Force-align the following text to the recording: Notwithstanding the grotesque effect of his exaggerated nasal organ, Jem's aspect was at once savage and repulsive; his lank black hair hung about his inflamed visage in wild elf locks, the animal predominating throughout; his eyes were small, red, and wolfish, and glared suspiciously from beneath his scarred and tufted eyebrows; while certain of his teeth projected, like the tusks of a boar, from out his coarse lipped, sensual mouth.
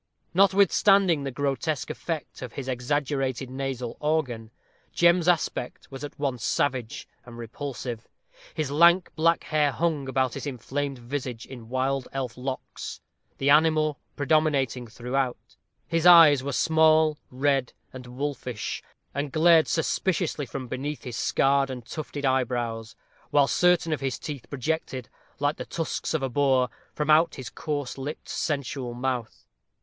Notwithstanding 0.33 1.23
the 1.25 1.29
grotesque 1.29 1.91
effect 1.91 2.41
of 2.41 2.53
his 2.53 2.67
exaggerated 2.67 3.51
nasal 3.51 3.97
organ, 3.99 4.49
Jem's 4.91 5.27
aspect 5.27 5.91
was 5.91 6.03
at 6.03 6.17
once 6.17 6.43
savage 6.43 7.07
and 7.23 7.37
repulsive; 7.37 8.07
his 8.55 8.71
lank 8.71 9.11
black 9.15 9.43
hair 9.43 9.71
hung 9.71 10.07
about 10.09 10.33
his 10.33 10.47
inflamed 10.47 10.97
visage 10.97 11.45
in 11.45 11.69
wild 11.69 12.07
elf 12.13 12.35
locks, 12.35 12.99
the 13.37 13.51
animal 13.51 13.99
predominating 14.15 14.87
throughout; 14.87 15.37
his 15.87 16.07
eyes 16.07 16.41
were 16.43 16.51
small, 16.51 17.19
red, 17.29 17.71
and 17.93 18.07
wolfish, 18.07 18.81
and 19.13 19.31
glared 19.31 19.67
suspiciously 19.67 20.47
from 20.47 20.67
beneath 20.67 21.03
his 21.03 21.15
scarred 21.15 21.69
and 21.69 21.85
tufted 21.85 22.25
eyebrows; 22.25 22.95
while 23.29 23.45
certain 23.45 23.93
of 23.93 24.01
his 24.01 24.17
teeth 24.17 24.49
projected, 24.49 25.09
like 25.37 25.57
the 25.57 25.65
tusks 25.67 26.15
of 26.15 26.23
a 26.23 26.29
boar, 26.29 26.69
from 26.91 27.11
out 27.11 27.35
his 27.35 27.51
coarse 27.51 27.99
lipped, 27.99 28.27
sensual 28.29 28.95
mouth. 28.95 29.45